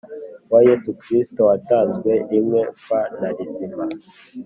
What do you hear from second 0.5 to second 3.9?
wa Yesu Kristo watanzwe e rimwe f na rizima